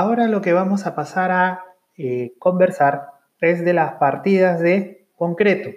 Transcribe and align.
Ahora 0.00 0.28
lo 0.28 0.42
que 0.42 0.52
vamos 0.52 0.86
a 0.86 0.94
pasar 0.94 1.32
a 1.32 1.64
eh, 1.96 2.32
conversar 2.38 3.08
es 3.40 3.64
de 3.64 3.72
las 3.72 3.94
partidas 3.94 4.60
de 4.60 5.08
concreto. 5.16 5.70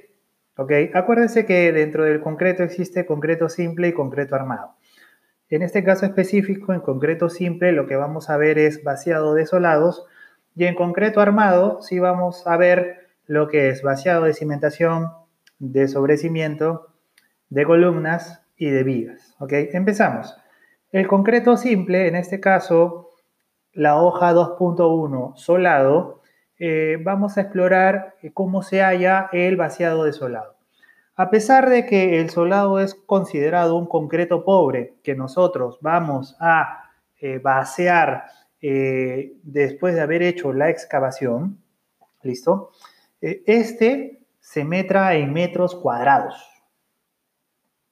¿ok? 0.58 0.72
Acuérdense 0.94 1.48
que 1.48 1.72
dentro 1.72 2.04
del 2.04 2.22
concreto 2.22 2.62
existe 2.62 3.08
concreto 3.08 3.50
simple 3.50 3.88
y 3.88 3.94
concreto 3.94 4.36
armado. 4.36 4.76
En 5.50 5.64
este 5.64 5.84
caso 5.84 6.06
específico, 6.06 6.72
en 6.72 6.82
concreto 6.82 7.30
simple, 7.30 7.72
lo 7.72 7.88
que 7.88 7.96
vamos 7.96 8.30
a 8.30 8.38
ver 8.38 8.60
es 8.60 8.84
vaciado 8.84 9.34
de 9.34 9.48
solados 9.48 10.06
y 10.56 10.66
en 10.66 10.76
concreto 10.76 11.20
armado 11.20 11.82
sí 11.82 11.98
vamos 11.98 12.46
a 12.46 12.58
ver 12.58 13.08
lo 13.26 13.48
que 13.48 13.70
es 13.70 13.82
vaciado 13.82 14.26
de 14.26 14.36
cimentación, 14.36 15.14
de 15.58 15.88
sobrecimiento, 15.88 16.94
de 17.50 17.66
columnas 17.66 18.44
y 18.56 18.70
de 18.70 18.84
vigas. 18.84 19.36
¿ok? 19.40 19.54
Empezamos. 19.74 20.38
El 20.92 21.08
concreto 21.08 21.58
simple, 21.58 22.08
en 22.08 22.16
este 22.16 22.40
caso, 22.40 23.11
la 23.74 24.02
hoja 24.02 24.34
2.1 24.34 25.36
solado, 25.36 26.22
eh, 26.60 26.98
vamos 27.04 27.38
a 27.38 27.42
explorar 27.42 28.16
cómo 28.34 28.62
se 28.62 28.82
halla 28.82 29.30
el 29.32 29.58
vaciado 29.58 30.04
de 30.04 30.14
solado. 30.14 30.56
A 31.16 31.30
pesar 31.30 31.70
de 31.70 31.86
que 31.86 32.20
el 32.20 32.30
solado 32.30 32.80
es 32.80 32.96
considerado 32.96 33.76
un 33.76 33.86
concreto 33.86 34.44
pobre 34.44 34.96
que 35.04 35.14
nosotros 35.14 35.78
vamos 35.82 36.36
a 36.40 36.90
eh, 37.20 37.38
vaciar 37.38 38.24
eh, 38.62 39.34
después 39.44 39.94
de 39.94 40.02
haber 40.02 40.24
hecho 40.24 40.54
la 40.54 40.70
excavación, 40.70 41.62
¿listo? 42.24 42.72
Eh, 43.22 43.44
este 43.46 44.26
se 44.40 44.64
metra 44.64 45.14
en 45.16 45.34
metros 45.34 45.76
cuadrados. 45.76 46.36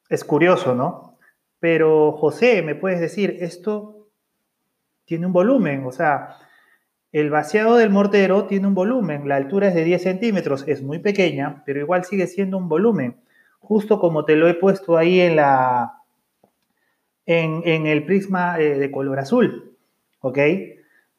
Es 0.09 0.23
curioso, 0.23 0.73
¿no? 0.73 1.17
Pero 1.59 2.13
José, 2.13 2.63
¿me 2.63 2.73
puedes 2.73 2.99
decir, 2.99 3.37
esto 3.41 3.98
tiene 5.09 5.25
un 5.25 5.33
volumen? 5.33 5.87
O 5.87 5.91
sea, 5.91 6.37
el 7.11 7.31
vaciado 7.31 7.77
del 7.77 7.89
mortero 7.89 8.45
tiene 8.45 8.67
un 8.67 8.75
volumen, 8.75 9.27
la 9.27 9.37
altura 9.37 9.69
es 9.69 9.73
de 9.73 9.83
10 9.83 10.03
centímetros, 10.03 10.67
es 10.67 10.83
muy 10.83 10.99
pequeña, 10.99 11.63
pero 11.65 11.79
igual 11.79 12.05
sigue 12.05 12.27
siendo 12.27 12.59
un 12.59 12.69
volumen, 12.69 13.17
justo 13.59 13.99
como 13.99 14.23
te 14.23 14.35
lo 14.35 14.47
he 14.47 14.53
puesto 14.53 14.97
ahí 14.97 15.19
en, 15.19 15.37
la, 15.37 16.03
en, 17.25 17.87
el 17.87 18.05
prisma 18.05 18.59
eh, 18.59 18.77
de 18.77 18.91
color 18.91 19.17
azul, 19.17 19.75
¿ok? 20.21 20.37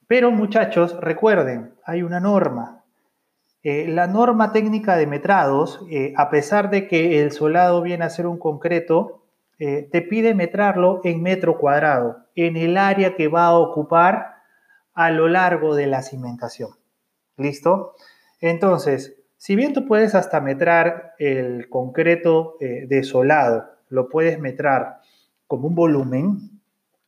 Pero 0.07 0.31
muchachos, 0.31 0.97
recuerden, 1.01 1.75
hay 1.85 2.05
una 2.05 2.21
norma. 2.21 2.85
Eh, 3.65 3.89
la 3.89 4.07
norma 4.07 4.53
técnica 4.53 4.97
de 4.97 5.09
metrados, 5.09 5.85
eh, 5.91 6.15
a 6.17 6.31
pesar 6.31 6.71
de 6.71 6.87
que 6.87 7.21
el 7.21 7.33
solado 7.33 7.83
viene 7.83 8.05
a 8.05 8.11
ser 8.11 8.29
un 8.29 8.39
concreto, 8.39 9.25
te 9.61 10.03
pide 10.03 10.35
metrarlo 10.35 11.03
en 11.05 11.23
metro 11.23 11.59
cuadrado, 11.59 12.25
en 12.35 12.57
el 12.57 12.79
área 12.79 13.15
que 13.15 13.29
va 13.29 13.47
a 13.47 13.59
ocupar 13.59 14.37
a 14.95 15.11
lo 15.11 15.29
largo 15.29 15.75
de 15.75 15.87
la 15.87 16.03
cimentación. 16.03 16.71
¿Listo? 17.37 17.95
Entonces, 18.41 19.21
si 19.37 19.57
bien 19.57 19.73
tú 19.73 19.87
puedes 19.87 20.15
hasta 20.15 20.41
metrar 20.41 21.15
el 21.19 21.69
concreto 21.71 22.57
eh, 22.61 22.85
desolado, 22.87 23.71
lo 23.89 24.09
puedes 24.09 24.39
metrar 24.39 25.01
como 25.47 25.69
un 25.69 25.75
volumen, 25.75 26.61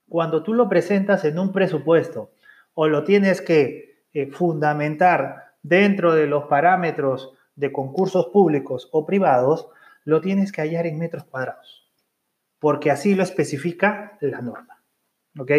cuando 0.09 0.43
tú 0.43 0.55
lo 0.55 0.69
presentas 0.69 1.25
en 1.25 1.39
un 1.39 1.53
presupuesto 1.53 2.31
o 2.75 2.89
lo 2.89 3.05
tienes 3.05 3.41
que 3.43 4.07
eh, 4.15 4.31
fundamentar 4.31 5.53
dentro 5.63 6.15
de 6.15 6.27
los 6.27 6.45
parámetros 6.45 7.35
de 7.55 7.71
concursos 7.71 8.27
públicos 8.27 8.89
o 8.93 9.05
privados, 9.05 9.69
lo 10.05 10.21
tienes 10.21 10.53
que 10.53 10.63
hallar 10.63 10.87
en 10.87 10.99
metros 10.99 11.25
cuadrados, 11.25 11.82
porque 12.63 12.93
así 12.93 13.17
lo 13.17 13.25
especifica 13.25 14.17
la 14.21 14.41
norma. 14.41 14.81
¿Ok? 15.37 15.51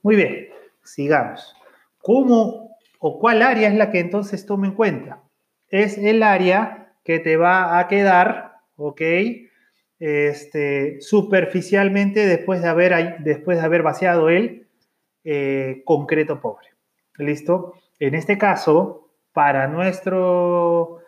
Muy 0.00 0.16
bien, 0.16 0.48
sigamos. 0.82 1.54
¿Cómo 1.98 2.78
o 2.98 3.18
cuál 3.20 3.42
área 3.42 3.68
es 3.68 3.74
la 3.74 3.90
que 3.90 4.00
entonces 4.00 4.46
tome 4.46 4.68
en 4.68 4.74
cuenta? 4.74 5.22
Es 5.68 5.98
el 5.98 6.22
área 6.22 6.94
que 7.04 7.18
te 7.18 7.36
va 7.36 7.78
a 7.78 7.88
quedar, 7.88 8.54
¿ok? 8.76 9.02
Este, 9.98 10.98
superficialmente 11.02 12.26
después 12.26 12.62
de 12.62 12.68
haber, 12.68 13.18
después 13.18 13.58
de 13.58 13.64
haber 13.64 13.82
vaciado 13.82 14.30
el 14.30 14.66
eh, 15.24 15.82
concreto 15.84 16.40
pobre. 16.40 16.68
¿Listo? 17.18 17.74
En 17.98 18.14
este 18.14 18.38
caso, 18.38 19.10
para 19.34 19.68
nuestro 19.68 21.00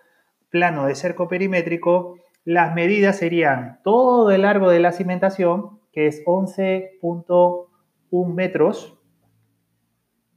plano 0.50 0.88
de 0.88 0.94
cerco 0.94 1.26
perimétrico, 1.26 2.18
las 2.48 2.74
medidas 2.74 3.18
serían 3.18 3.78
todo 3.84 4.30
el 4.30 4.40
largo 4.40 4.70
de 4.70 4.80
la 4.80 4.92
cimentación, 4.92 5.80
que 5.92 6.06
es 6.06 6.24
11.1 6.24 8.32
metros, 8.32 8.98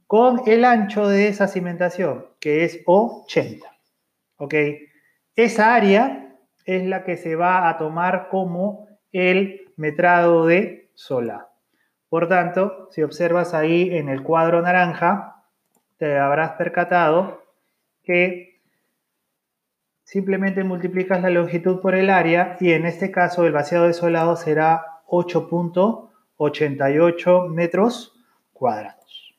con 0.06 0.42
el 0.46 0.66
ancho 0.66 1.08
de 1.08 1.28
esa 1.28 1.48
cimentación, 1.48 2.26
que 2.38 2.64
es 2.64 2.82
80. 2.84 3.66
¿Ok? 4.36 4.54
Esa 5.36 5.74
área 5.74 6.36
es 6.66 6.84
la 6.84 7.02
que 7.04 7.16
se 7.16 7.34
va 7.34 7.70
a 7.70 7.78
tomar 7.78 8.28
como 8.28 8.88
el 9.10 9.72
metrado 9.76 10.44
de 10.44 10.90
sola. 10.92 11.48
Por 12.10 12.28
tanto, 12.28 12.88
si 12.90 13.02
observas 13.02 13.54
ahí 13.54 13.88
en 13.96 14.10
el 14.10 14.22
cuadro 14.22 14.60
naranja, 14.60 15.46
te 15.96 16.18
habrás 16.18 16.50
percatado 16.58 17.42
que 18.02 18.51
simplemente 20.12 20.62
multiplicas 20.62 21.20
la 21.22 21.30
longitud 21.30 21.80
por 21.80 21.94
el 21.94 22.10
área 22.10 22.58
y 22.60 22.72
en 22.72 22.84
este 22.84 23.10
caso 23.10 23.46
el 23.46 23.52
vaciado 23.52 23.86
desolado 23.86 24.36
será 24.36 25.00
8.88 25.06 27.48
metros 27.48 28.12
cuadrados. 28.52 29.34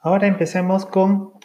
Ahora 0.00 0.26
empecemos 0.26 0.84
con 0.84 1.37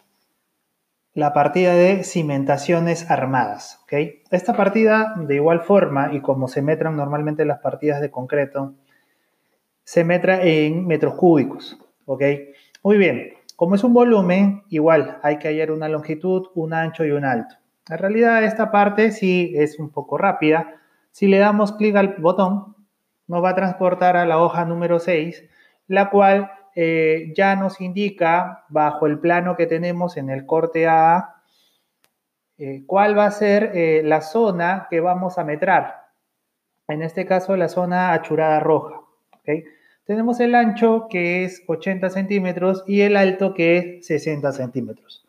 la 1.13 1.31
partida 1.31 1.75
de 1.75 2.03
cimentaciones 2.03 3.09
armadas. 3.11 3.83
Esta 4.31 4.53
partida, 4.53 5.13
de 5.17 5.35
igual 5.35 5.61
forma, 5.61 6.11
y 6.13 6.21
como 6.21 6.47
se 6.47 6.63
metran 6.63 6.95
normalmente 6.97 7.45
las 7.45 7.59
partidas 7.59 8.01
de 8.01 8.09
concreto, 8.09 8.73
se 9.83 10.03
metra 10.03 10.41
en 10.41 10.87
metros 10.87 11.13
cúbicos. 11.13 11.77
Muy 12.83 12.97
bien, 12.97 13.33
como 13.55 13.75
es 13.75 13.83
un 13.83 13.93
volumen, 13.93 14.63
igual 14.69 15.19
hay 15.21 15.37
que 15.37 15.49
hallar 15.49 15.71
una 15.71 15.87
longitud, 15.87 16.47
un 16.55 16.73
ancho 16.73 17.05
y 17.05 17.11
un 17.11 17.25
alto. 17.25 17.55
En 17.89 17.97
realidad 17.97 18.43
esta 18.43 18.71
parte 18.71 19.11
sí 19.11 19.53
es 19.55 19.77
un 19.77 19.91
poco 19.91 20.17
rápida. 20.17 20.81
Si 21.11 21.27
le 21.27 21.37
damos 21.37 21.73
clic 21.73 21.95
al 21.95 22.15
botón, 22.15 22.75
nos 23.27 23.43
va 23.43 23.49
a 23.49 23.55
transportar 23.55 24.17
a 24.17 24.25
la 24.25 24.39
hoja 24.39 24.65
número 24.65 24.99
6, 24.99 25.43
la 25.87 26.09
cual 26.09 26.51
eh, 26.75 27.31
ya 27.35 27.55
nos 27.55 27.81
indica, 27.81 28.65
bajo 28.69 29.05
el 29.05 29.19
plano 29.19 29.55
que 29.55 29.67
tenemos 29.67 30.17
en 30.17 30.29
el 30.29 30.45
corte 30.45 30.87
A, 30.87 31.35
eh, 32.57 32.83
cuál 32.85 33.17
va 33.17 33.25
a 33.25 33.31
ser 33.31 33.71
eh, 33.73 34.01
la 34.03 34.21
zona 34.21 34.87
que 34.89 34.99
vamos 34.99 35.37
a 35.37 35.43
metrar. 35.43 36.07
En 36.87 37.01
este 37.01 37.25
caso, 37.25 37.55
la 37.55 37.69
zona 37.69 38.13
achurada 38.13 38.59
roja. 38.59 39.01
Tenemos 40.05 40.39
el 40.39 40.55
ancho 40.55 41.07
que 41.09 41.43
es 41.45 41.63
80 41.67 42.09
centímetros 42.09 42.83
y 42.87 43.01
el 43.01 43.15
alto 43.15 43.53
que 43.53 43.77
es 43.77 44.07
60 44.07 44.51
centímetros. 44.51 45.25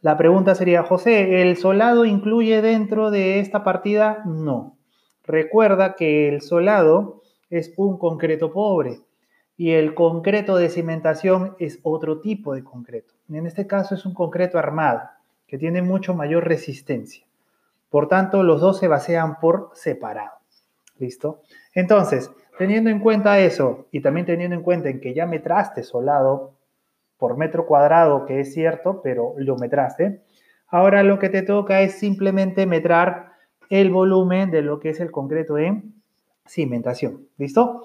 La 0.00 0.16
pregunta 0.16 0.54
sería, 0.54 0.82
José, 0.82 1.42
¿el 1.42 1.56
solado 1.56 2.04
incluye 2.04 2.62
dentro 2.62 3.10
de 3.10 3.40
esta 3.40 3.64
partida? 3.64 4.22
No. 4.24 4.76
Recuerda 5.24 5.94
que 5.96 6.28
el 6.28 6.40
solado 6.40 7.22
es 7.50 7.72
un 7.76 7.98
concreto 7.98 8.52
pobre 8.52 9.00
y 9.56 9.72
el 9.72 9.94
concreto 9.94 10.56
de 10.56 10.68
cimentación 10.68 11.56
es 11.58 11.80
otro 11.82 12.20
tipo 12.20 12.54
de 12.54 12.62
concreto. 12.62 13.14
En 13.28 13.46
este 13.46 13.66
caso 13.66 13.94
es 13.94 14.04
un 14.04 14.14
concreto 14.14 14.58
armado 14.58 15.02
que 15.46 15.58
tiene 15.58 15.82
mucho 15.82 16.14
mayor 16.14 16.46
resistencia. 16.46 17.24
Por 17.88 18.08
tanto, 18.08 18.42
los 18.42 18.60
dos 18.60 18.78
se 18.78 18.88
basean 18.88 19.38
por 19.40 19.70
separado. 19.74 20.36
¿Listo? 20.98 21.42
Entonces, 21.74 22.30
teniendo 22.58 22.90
en 22.90 23.00
cuenta 23.00 23.38
eso 23.38 23.86
y 23.90 24.00
también 24.00 24.26
teniendo 24.26 24.56
en 24.56 24.62
cuenta 24.62 24.88
en 24.88 25.00
que 25.00 25.14
ya 25.14 25.26
metraste 25.26 25.82
solado 25.82 26.54
por 27.18 27.36
metro 27.36 27.66
cuadrado, 27.66 28.26
que 28.26 28.40
es 28.40 28.52
cierto, 28.52 29.00
pero 29.02 29.34
lo 29.38 29.56
metraste, 29.56 30.22
ahora 30.68 31.02
lo 31.02 31.18
que 31.18 31.28
te 31.28 31.42
toca 31.42 31.80
es 31.80 31.98
simplemente 31.98 32.66
metrar 32.66 33.32
el 33.70 33.90
volumen 33.90 34.50
de 34.50 34.62
lo 34.62 34.80
que 34.80 34.90
es 34.90 35.00
el 35.00 35.10
concreto 35.10 35.58
en 35.58 35.94
cimentación. 36.46 37.28
¿Listo? 37.36 37.84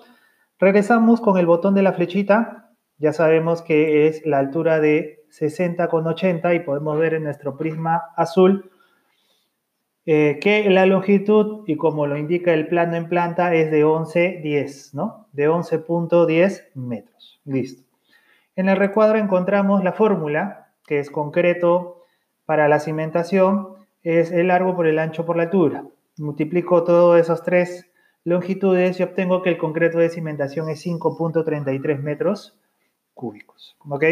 Regresamos 0.62 1.22
con 1.22 1.40
el 1.40 1.48
botón 1.48 1.74
de 1.74 1.82
la 1.82 1.92
flechita. 1.92 2.70
Ya 3.00 3.14
sabemos 3.14 3.64
que 3.64 4.06
es 4.06 4.24
la 4.28 4.38
altura 4.38 4.80
de 4.80 5.26
60 5.30 5.88
con 5.88 6.06
80 6.06 6.54
y 6.54 6.60
podemos 6.60 7.00
ver 7.00 7.16
en 7.16 7.24
nuestro 7.24 7.58
prisma 7.58 8.04
azul 8.16 8.70
eh, 10.06 10.38
que 10.40 10.70
la 10.70 10.86
longitud, 10.86 11.64
y 11.66 11.78
como 11.78 12.06
lo 12.06 12.16
indica 12.16 12.54
el 12.54 12.68
plano 12.68 12.96
en 12.96 13.10
planta, 13.10 13.56
es 13.56 13.72
de 13.72 13.84
11.10, 13.84 14.94
¿no? 14.94 15.28
De 15.32 15.50
11.10 15.50 16.76
metros. 16.76 17.42
Listo. 17.44 17.82
En 18.56 18.70
el 18.70 18.78
recuadro 18.78 19.18
encontramos 19.18 19.84
la 19.84 19.94
fórmula, 19.94 20.74
que 20.86 21.00
es 21.00 21.10
concreto 21.10 22.04
para 22.46 22.68
la 22.68 22.80
cimentación, 22.80 23.78
es 24.04 24.32
el 24.32 24.50
largo 24.50 24.76
por 24.76 24.86
el 24.86 25.00
ancho 25.00 25.26
por 25.26 25.38
la 25.38 25.44
altura. 25.44 25.86
Multiplico 26.18 26.84
todas 26.84 27.20
esas 27.20 27.42
tres 27.42 27.91
longitudes 28.24 29.00
y 29.00 29.04
obtengo 29.04 29.42
que 29.42 29.50
el 29.50 29.58
concreto 29.58 29.98
de 29.98 30.10
cimentación 30.10 30.70
es 30.70 30.86
5.33 30.86 32.00
metros 32.00 32.58
cúbicos. 33.14 33.76
¿Ok? 33.88 34.06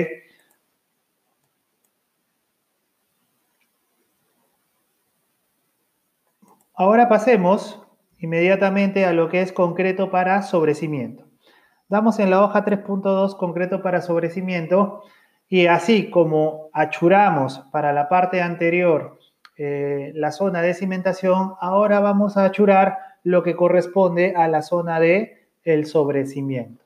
Ahora 6.74 7.10
pasemos 7.10 7.82
inmediatamente 8.20 9.06
a 9.06 9.14
lo 9.14 9.30
que 9.30 9.42
es 9.42 9.52
concreto 9.52 10.12
para 10.12 10.42
sobrecimiento. 10.44 11.26
Damos 11.90 12.20
en 12.20 12.30
la 12.30 12.44
hoja 12.44 12.64
3.2 12.64 13.36
concreto 13.36 13.82
para 13.82 14.02
sobrecimiento 14.02 15.04
y 15.50 15.66
así 15.66 16.10
como 16.10 16.70
achuramos 16.72 17.60
para 17.72 17.92
la 17.92 18.08
parte 18.08 18.42
anterior 18.42 19.20
eh, 19.62 20.14
la 20.16 20.32
zona 20.32 20.62
de 20.62 20.74
cimentación, 20.74 21.56
ahora 21.60 22.00
vamos 22.00 22.38
a 22.38 22.46
achurar 22.46 22.98
lo 23.26 23.44
que 23.44 23.58
corresponde 23.58 24.34
a 24.38 24.48
la 24.48 24.62
zona 24.62 25.02
de 25.02 25.50
el 25.66 25.86
sobrecimiento. 25.86 26.86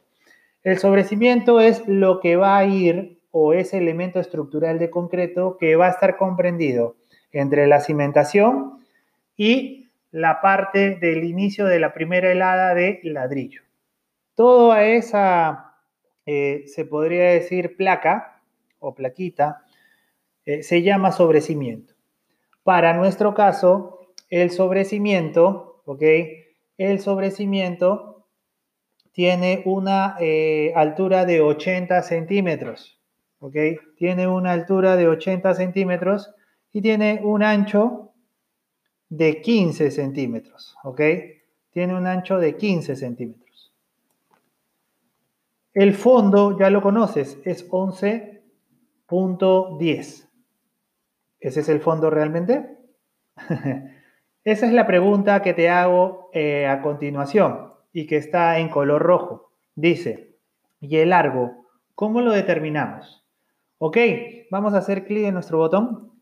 El 0.64 0.80
sobrecimiento 0.80 1.62
es 1.62 1.88
lo 1.88 2.20
que 2.20 2.36
va 2.36 2.58
a 2.58 2.66
ir 2.66 3.22
o 3.30 3.54
ese 3.54 3.78
elemento 3.78 4.20
estructural 4.20 4.80
de 4.80 4.90
concreto 4.90 5.56
que 5.60 5.76
va 5.76 5.86
a 5.86 5.92
estar 5.92 6.18
comprendido 6.18 6.96
entre 7.32 7.68
la 7.68 7.80
cimentación 7.80 8.80
y 9.38 9.92
la 10.10 10.42
parte 10.42 10.96
del 10.96 11.26
inicio 11.26 11.68
de 11.68 11.80
la 11.80 11.94
primera 11.94 12.32
helada 12.32 12.74
de 12.74 13.02
ladrillo. 13.04 13.62
Toda 14.34 14.84
esa, 14.84 15.76
eh, 16.26 16.64
se 16.66 16.86
podría 16.86 17.26
decir, 17.34 17.78
placa 17.78 18.42
o 18.80 18.96
plaquita, 18.96 19.62
eh, 20.46 20.64
se 20.64 20.82
llama 20.82 21.12
sobrecimiento. 21.12 21.93
Para 22.64 22.94
nuestro 22.94 23.34
caso, 23.34 24.00
el 24.30 24.52
sobrecimiento, 24.52 25.82
¿ok? 25.86 26.04
El 26.78 27.00
sobrecimiento 27.00 28.28
tiene 29.12 29.64
una 29.66 30.16
eh, 30.20 30.72
altura 30.76 31.26
de 31.26 31.42
80 31.42 32.02
centímetros, 32.02 33.00
¿ok? 33.40 33.56
Tiene 33.98 34.28
una 34.28 34.52
altura 34.54 34.96
de 34.96 35.08
80 35.08 35.54
centímetros 35.54 36.34
y 36.72 36.82
tiene 36.82 37.22
un 37.24 37.44
ancho 37.44 38.14
de 39.10 39.42
15 39.42 39.92
centímetros, 39.92 40.76
¿ok? 40.84 41.02
Tiene 41.72 41.96
un 41.96 42.08
ancho 42.08 42.40
de 42.40 42.58
15 42.58 42.96
centímetros. 42.96 43.72
El 45.74 45.94
fondo, 45.94 46.58
ya 46.58 46.70
lo 46.70 46.82
conoces, 46.82 47.38
es 47.46 47.70
11.10. 47.70 50.30
¿Ese 51.44 51.60
es 51.60 51.68
el 51.68 51.82
fondo 51.82 52.10
realmente? 52.10 52.78
Esa 54.46 54.66
es 54.66 54.72
la 54.72 54.88
pregunta 54.88 55.42
que 55.42 55.54
te 55.54 55.70
hago 55.70 56.30
eh, 56.32 56.68
a 56.68 56.82
continuación 56.82 57.74
y 57.92 58.08
que 58.08 58.16
está 58.16 58.60
en 58.60 58.70
color 58.70 59.02
rojo. 59.02 59.52
Dice, 59.76 60.38
¿y 60.80 60.96
el 60.98 61.10
largo? 61.10 61.68
¿Cómo 61.96 62.22
lo 62.22 62.32
determinamos? 62.32 63.26
Ok, 63.78 63.98
vamos 64.52 64.74
a 64.74 64.78
hacer 64.78 65.04
clic 65.04 65.26
en 65.26 65.34
nuestro 65.34 65.58
botón 65.58 66.14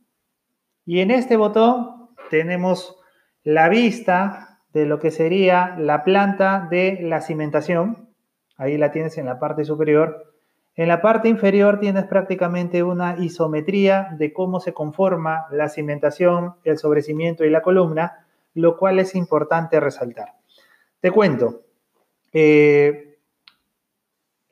y 0.88 1.02
en 1.02 1.12
este 1.12 1.38
botón 1.38 2.10
tenemos 2.32 2.98
la 3.44 3.70
vista 3.70 4.64
de 4.74 4.88
lo 4.88 4.98
que 4.98 5.12
sería 5.12 5.76
la 5.78 6.04
planta 6.04 6.68
de 6.72 6.98
la 7.00 7.22
cimentación. 7.22 8.10
Ahí 8.58 8.76
la 8.76 8.90
tienes 8.90 9.20
en 9.20 9.28
la 9.28 9.38
parte 9.38 9.66
superior. 9.66 10.34
En 10.76 10.88
la 10.88 11.02
parte 11.02 11.28
inferior 11.28 11.80
tienes 11.80 12.06
prácticamente 12.06 12.82
una 12.82 13.18
isometría 13.20 14.10
de 14.18 14.32
cómo 14.32 14.60
se 14.60 14.74
conforma 14.74 15.46
la 15.52 15.68
cimentación, 15.68 16.56
el 16.64 16.78
sobrecimiento 16.78 17.44
y 17.44 17.50
la 17.50 17.62
columna, 17.62 18.26
lo 18.54 18.78
cual 18.78 19.00
es 19.00 19.16
importante 19.16 19.80
resaltar. 19.80 20.34
Te 21.02 21.12
cuento, 21.12 21.64
eh, 22.32 23.18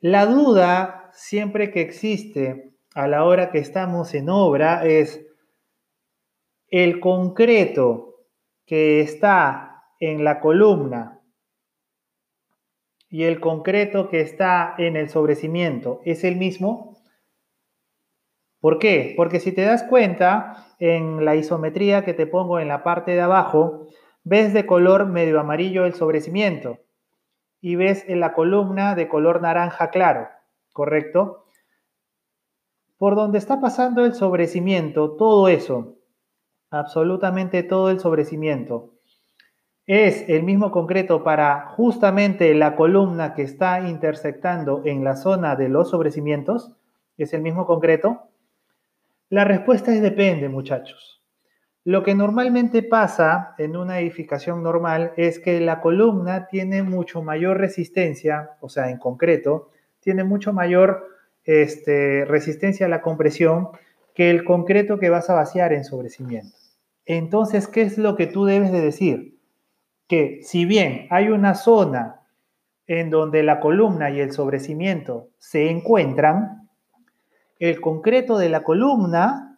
la 0.00 0.26
duda 0.26 1.10
siempre 1.12 1.70
que 1.70 1.80
existe 1.80 2.72
a 2.94 3.06
la 3.06 3.24
hora 3.24 3.50
que 3.50 3.58
estamos 3.58 4.14
en 4.14 4.28
obra 4.28 4.84
es 4.84 5.26
el 6.68 7.00
concreto 7.00 8.26
que 8.66 9.00
está 9.00 9.84
en 9.98 10.22
la 10.22 10.40
columna 10.40 11.19
y 13.10 13.24
el 13.24 13.40
concreto 13.40 14.08
que 14.08 14.20
está 14.20 14.74
en 14.78 14.96
el 14.96 15.08
sobrecimiento 15.10 16.00
es 16.04 16.22
el 16.22 16.36
mismo. 16.36 16.96
¿Por 18.60 18.78
qué? 18.78 19.14
Porque 19.16 19.40
si 19.40 19.52
te 19.52 19.62
das 19.62 19.82
cuenta, 19.82 20.74
en 20.78 21.24
la 21.24 21.34
isometría 21.34 22.04
que 22.04 22.14
te 22.14 22.26
pongo 22.26 22.60
en 22.60 22.68
la 22.68 22.84
parte 22.84 23.12
de 23.12 23.20
abajo, 23.20 23.86
ves 24.22 24.52
de 24.52 24.64
color 24.64 25.06
medio 25.06 25.40
amarillo 25.40 25.84
el 25.84 25.94
sobrecimiento 25.94 26.78
y 27.60 27.74
ves 27.76 28.04
en 28.08 28.20
la 28.20 28.32
columna 28.32 28.94
de 28.94 29.08
color 29.08 29.42
naranja 29.42 29.90
claro, 29.90 30.28
¿correcto? 30.72 31.46
Por 32.96 33.16
donde 33.16 33.38
está 33.38 33.60
pasando 33.60 34.04
el 34.04 34.14
sobrecimiento, 34.14 35.16
todo 35.16 35.48
eso, 35.48 35.96
absolutamente 36.70 37.62
todo 37.62 37.90
el 37.90 37.98
sobrecimiento. 37.98 38.94
Es 39.92 40.28
el 40.28 40.44
mismo 40.44 40.70
concreto 40.70 41.24
para 41.24 41.66
justamente 41.70 42.54
la 42.54 42.76
columna 42.76 43.34
que 43.34 43.42
está 43.42 43.80
intersectando 43.88 44.82
en 44.84 45.02
la 45.02 45.16
zona 45.16 45.56
de 45.56 45.68
los 45.68 45.90
sobrecimientos. 45.90 46.76
Es 47.18 47.34
el 47.34 47.42
mismo 47.42 47.66
concreto. 47.66 48.28
La 49.30 49.42
respuesta 49.42 49.92
es 49.92 50.00
depende, 50.00 50.48
muchachos. 50.48 51.24
Lo 51.82 52.04
que 52.04 52.14
normalmente 52.14 52.84
pasa 52.84 53.56
en 53.58 53.76
una 53.76 53.98
edificación 53.98 54.62
normal 54.62 55.12
es 55.16 55.40
que 55.40 55.58
la 55.58 55.80
columna 55.80 56.46
tiene 56.46 56.84
mucho 56.84 57.20
mayor 57.24 57.58
resistencia, 57.58 58.50
o 58.60 58.68
sea, 58.68 58.90
en 58.90 58.98
concreto, 58.98 59.70
tiene 59.98 60.22
mucho 60.22 60.52
mayor 60.52 61.04
este, 61.42 62.24
resistencia 62.26 62.86
a 62.86 62.90
la 62.90 63.02
compresión 63.02 63.70
que 64.14 64.30
el 64.30 64.44
concreto 64.44 65.00
que 65.00 65.10
vas 65.10 65.30
a 65.30 65.34
vaciar 65.34 65.72
en 65.72 65.82
sobrecimiento. 65.82 66.56
Entonces, 67.06 67.66
¿qué 67.66 67.82
es 67.82 67.98
lo 67.98 68.14
que 68.14 68.28
tú 68.28 68.44
debes 68.44 68.70
de 68.70 68.82
decir? 68.82 69.39
Que 70.10 70.40
si 70.42 70.64
bien 70.64 71.06
hay 71.10 71.28
una 71.28 71.54
zona 71.54 72.22
en 72.88 73.10
donde 73.10 73.44
la 73.44 73.60
columna 73.60 74.10
y 74.10 74.18
el 74.18 74.32
sobrecimiento 74.32 75.28
se 75.38 75.70
encuentran, 75.70 76.68
el 77.60 77.80
concreto 77.80 78.36
de 78.36 78.48
la 78.48 78.64
columna, 78.64 79.56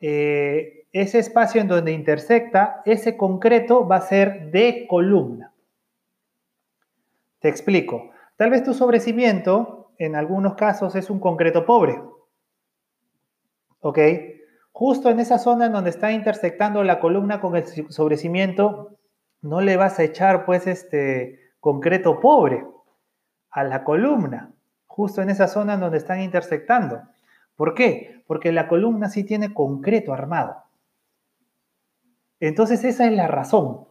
eh, 0.00 0.86
ese 0.92 1.18
espacio 1.18 1.60
en 1.60 1.66
donde 1.66 1.90
intersecta, 1.90 2.80
ese 2.84 3.16
concreto 3.16 3.88
va 3.88 3.96
a 3.96 4.02
ser 4.02 4.52
de 4.52 4.86
columna. 4.88 5.52
Te 7.40 7.48
explico. 7.48 8.12
Tal 8.36 8.50
vez 8.50 8.62
tu 8.62 8.72
sobrecimiento, 8.72 9.90
en 9.98 10.14
algunos 10.14 10.54
casos, 10.54 10.94
es 10.94 11.10
un 11.10 11.18
concreto 11.18 11.66
pobre. 11.66 12.00
¿Ok? 13.80 13.98
Justo 14.70 15.10
en 15.10 15.18
esa 15.18 15.38
zona 15.38 15.66
en 15.66 15.72
donde 15.72 15.90
está 15.90 16.12
intersectando 16.12 16.84
la 16.84 17.00
columna 17.00 17.40
con 17.40 17.56
el 17.56 17.66
sobrecimiento, 17.90 18.92
no 19.46 19.60
le 19.60 19.76
vas 19.76 19.98
a 19.98 20.02
echar 20.02 20.44
pues 20.44 20.66
este 20.66 21.40
concreto 21.60 22.20
pobre 22.20 22.66
a 23.50 23.64
la 23.64 23.84
columna, 23.84 24.52
justo 24.86 25.22
en 25.22 25.30
esa 25.30 25.48
zona 25.48 25.76
donde 25.76 25.98
están 25.98 26.20
intersectando. 26.20 27.02
¿Por 27.54 27.74
qué? 27.74 28.22
Porque 28.26 28.52
la 28.52 28.68
columna 28.68 29.08
sí 29.08 29.24
tiene 29.24 29.54
concreto 29.54 30.12
armado. 30.12 30.64
Entonces 32.40 32.84
esa 32.84 33.06
es 33.06 33.12
la 33.12 33.28
razón. 33.28 33.86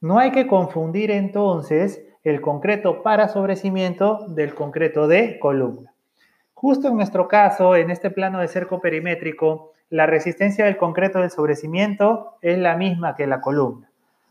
No 0.00 0.18
hay 0.18 0.30
que 0.30 0.46
confundir 0.46 1.10
entonces 1.10 2.04
el 2.22 2.40
concreto 2.40 3.02
para 3.02 3.28
sobrecimiento 3.28 4.26
del 4.28 4.54
concreto 4.54 5.08
de 5.08 5.38
columna. 5.40 5.92
Justo 6.54 6.88
en 6.88 6.96
nuestro 6.96 7.28
caso, 7.28 7.74
en 7.76 7.90
este 7.90 8.10
plano 8.10 8.40
de 8.40 8.48
cerco 8.48 8.80
perimétrico, 8.80 9.72
la 9.90 10.06
resistencia 10.06 10.66
del 10.66 10.76
concreto 10.76 11.20
del 11.20 11.30
sobrecimiento 11.30 12.36
es 12.42 12.58
la 12.58 12.76
misma 12.76 13.16
que 13.16 13.26
la 13.26 13.40
columna. 13.40 13.87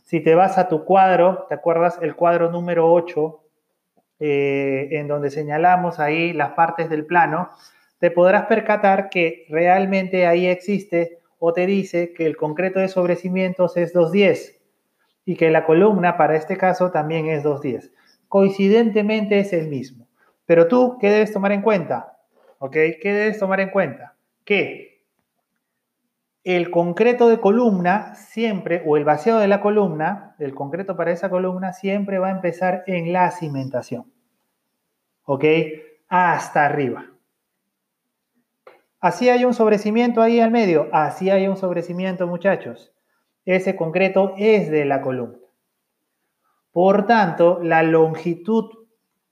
Si 0.08 0.22
te 0.22 0.36
vas 0.36 0.58
a 0.58 0.70
tu 0.70 0.86
cuadro, 0.86 1.48
¿te 1.50 1.56
acuerdas? 1.56 2.00
El 2.02 2.16
cuadro 2.16 2.50
número 2.50 2.90
8, 2.94 3.42
eh, 4.22 4.88
en 4.92 5.10
donde 5.10 5.30
señalamos 5.30 6.00
ahí 6.00 6.32
las 6.32 6.52
partes 6.52 6.90
del 6.90 7.06
plano, 7.06 7.50
te 8.00 8.10
podrás 8.10 8.46
percatar 8.46 9.10
que 9.10 9.46
realmente 9.50 10.26
ahí 10.26 10.48
existe 10.48 11.20
o 11.40 11.52
te 11.52 11.66
dice 11.66 12.14
que 12.14 12.26
el 12.26 12.38
concreto 12.38 12.80
de 12.80 12.88
sobrecimientos 12.88 13.76
es 13.76 13.92
210 13.92 14.58
y 15.26 15.36
que 15.36 15.52
la 15.52 15.66
columna 15.66 16.16
para 16.16 16.38
este 16.38 16.56
caso 16.56 16.90
también 16.90 17.28
es 17.28 17.44
210. 17.44 17.92
Coincidentemente 18.30 19.40
es 19.40 19.52
el 19.52 19.68
mismo. 19.68 20.08
Pero 20.46 20.70
tú, 20.70 20.98
¿qué 21.02 21.10
debes 21.10 21.34
tomar 21.34 21.52
en 21.52 21.62
cuenta? 21.62 22.18
¿Ok? 22.60 22.72
¿Qué 22.72 23.12
debes 23.12 23.40
tomar 23.40 23.60
en 23.60 23.72
cuenta? 23.72 24.16
Que 24.46 24.87
el 26.48 26.72
concreto 26.72 27.28
de 27.28 27.42
columna 27.42 28.16
siempre, 28.16 28.82
o 28.86 28.96
el 28.96 29.04
vaciado 29.04 29.40
de 29.40 29.50
la 29.50 29.60
columna, 29.60 30.34
el 30.40 30.56
concreto 30.56 30.96
para 30.96 31.12
esa 31.12 31.30
columna, 31.30 31.74
siempre 31.74 32.20
va 32.20 32.30
a 32.30 32.32
empezar 32.32 32.86
en 32.88 33.12
la 33.12 33.32
cimentación. 33.32 34.14
¿Ok? 35.24 35.44
Hasta 36.08 36.66
arriba. 36.66 37.08
Así 39.02 39.28
hay 39.28 39.44
un 39.44 39.54
sobrecimiento 39.54 40.22
ahí 40.22 40.40
al 40.40 40.52
medio. 40.52 40.88
Así 40.94 41.30
hay 41.30 41.50
un 41.50 41.58
sobrecimiento, 41.58 42.28
muchachos. 42.28 42.94
Ese 43.44 43.76
concreto 43.76 44.34
es 44.38 44.72
de 44.72 44.86
la 44.86 45.02
columna. 45.02 45.40
Por 46.72 47.06
tanto, 47.08 47.60
la 47.62 47.84
longitud 47.84 48.70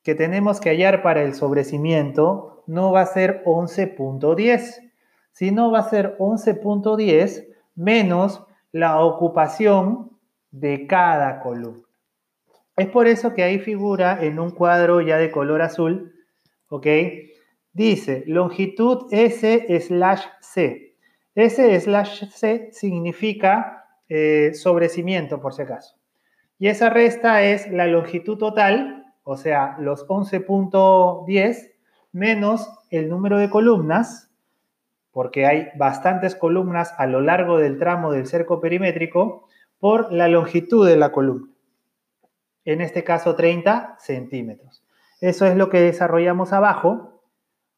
que 0.04 0.16
tenemos 0.16 0.60
que 0.60 0.72
hallar 0.72 1.02
para 1.02 1.22
el 1.22 1.34
sobrecimiento 1.34 2.66
no 2.68 2.92
va 2.92 3.02
a 3.02 3.06
ser 3.06 3.42
11.10, 3.46 4.85
sino 5.36 5.70
va 5.70 5.80
a 5.80 5.90
ser 5.90 6.16
11.10 6.18 7.48
menos 7.76 8.46
la 8.72 9.02
ocupación 9.02 10.18
de 10.50 10.88
cada 10.88 11.42
columna. 11.42 11.84
Es 12.78 12.88
por 12.88 13.06
eso 13.08 13.34
que 13.34 13.44
ahí 13.44 13.60
figura 13.60 14.24
en 14.24 14.40
un 14.40 14.52
cuadro 14.52 15.02
ya 15.02 15.18
de 15.18 15.32
color 15.32 15.62
azul, 15.62 16.14
¿ok? 16.70 16.88
Dice 17.74 18.24
longitud 18.28 19.08
S 19.12 19.82
slash 19.82 20.24
C. 20.40 20.96
S 21.36 21.82
slash 21.82 22.30
C 22.30 22.70
significa 22.72 23.86
eh, 24.08 24.54
sobrecimiento, 24.54 25.42
por 25.42 25.54
si 25.54 25.64
acaso. 25.64 25.98
Y 26.60 26.70
esa 26.70 26.90
resta 26.90 27.44
es 27.44 27.70
la 27.70 27.88
longitud 27.88 28.38
total, 28.38 29.14
o 29.24 29.36
sea, 29.36 29.76
los 29.80 30.08
11.10 30.08 31.74
menos 32.14 32.70
el 32.90 33.10
número 33.10 33.38
de 33.38 33.50
columnas, 33.50 34.32
porque 35.16 35.46
hay 35.46 35.70
bastantes 35.78 36.36
columnas 36.36 36.94
a 36.98 37.08
lo 37.08 37.22
largo 37.22 37.58
del 37.58 37.80
tramo 37.80 38.12
del 38.12 38.28
cerco 38.28 38.60
perimétrico, 38.60 39.48
por 39.80 40.12
la 40.12 40.28
longitud 40.28 40.86
de 40.86 40.98
la 40.98 41.14
columna. 41.14 41.54
En 42.66 42.82
este 42.82 43.06
caso, 43.06 43.34
30 43.34 43.96
centímetros. 43.98 44.84
Eso 45.22 45.46
es 45.46 45.56
lo 45.56 45.70
que 45.70 45.80
desarrollamos 45.80 46.52
abajo, 46.52 47.24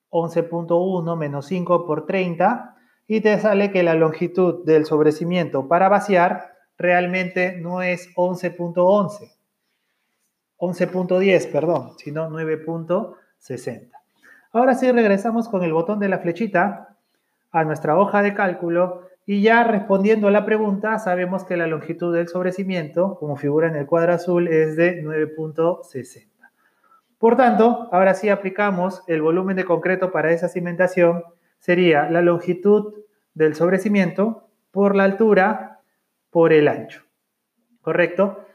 11.1 0.09 1.15
menos 1.15 1.45
5 1.45 1.85
por 1.85 2.07
30, 2.07 2.75
y 3.05 3.21
te 3.21 3.37
sale 3.39 3.69
que 3.71 3.83
la 3.83 3.93
longitud 3.93 4.65
del 4.65 4.85
sobrecimiento 4.85 5.67
para 5.67 5.89
vaciar 5.89 6.55
realmente 6.75 7.55
no 7.61 7.83
es 7.83 8.09
11.11, 8.15 9.31
11.10, 10.57 11.51
perdón, 11.51 11.91
sino 11.99 12.31
9.60. 12.31 13.91
Ahora 14.53 14.73
sí 14.73 14.91
regresamos 14.91 15.47
con 15.47 15.63
el 15.63 15.73
botón 15.73 15.99
de 15.99 16.09
la 16.09 16.17
flechita 16.17 16.95
a 17.51 17.63
nuestra 17.63 17.97
hoja 17.97 18.21
de 18.21 18.33
cálculo 18.33 19.07
y 19.25 19.41
ya 19.41 19.63
respondiendo 19.65 20.27
a 20.27 20.31
la 20.31 20.45
pregunta 20.45 20.99
sabemos 20.99 21.43
que 21.43 21.57
la 21.57 21.67
longitud 21.67 22.15
del 22.15 22.29
sobrecimiento, 22.29 23.17
como 23.19 23.35
figura 23.35 23.67
en 23.67 23.75
el 23.75 23.85
cuadro 23.85 24.13
azul, 24.13 24.47
es 24.47 24.77
de 24.77 25.03
9.60. 25.03 26.29
Por 27.17 27.35
tanto, 27.35 27.89
ahora 27.91 28.13
sí 28.13 28.29
aplicamos 28.29 29.03
el 29.07 29.21
volumen 29.21 29.57
de 29.57 29.65
concreto 29.65 30.11
para 30.11 30.31
esa 30.31 30.47
cimentación, 30.47 31.23
sería 31.59 32.09
la 32.09 32.21
longitud 32.21 32.93
del 33.33 33.55
sobrecimiento 33.55 34.49
por 34.71 34.95
la 34.95 35.03
altura 35.03 35.81
por 36.29 36.53
el 36.53 36.67
ancho. 36.67 37.03
¿Correcto? 37.81 38.45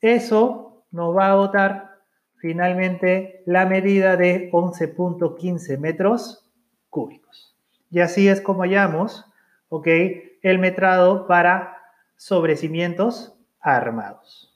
Eso 0.00 0.84
nos 0.90 1.16
va 1.16 1.30
a 1.30 1.34
botar 1.34 1.90
finalmente 2.36 3.42
la 3.46 3.66
medida 3.66 4.16
de 4.16 4.50
11.15 4.52 5.78
metros 5.78 6.48
cúbicos. 6.88 7.49
Y 7.90 8.00
así 8.00 8.28
es 8.28 8.40
como 8.40 8.62
hallamos, 8.62 9.26
¿ok? 9.68 9.88
El 10.42 10.58
metrado 10.58 11.26
para 11.26 11.76
sobrecimientos 12.16 13.34
armados. 13.60 14.46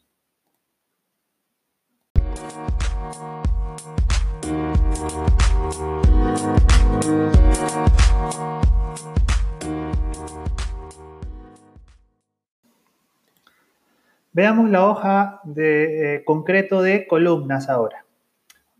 Veamos 14.32 14.68
la 14.68 14.86
hoja 14.86 15.40
de 15.44 16.16
eh, 16.16 16.24
concreto 16.24 16.82
de 16.82 17.06
columnas 17.06 17.68
ahora. 17.68 18.04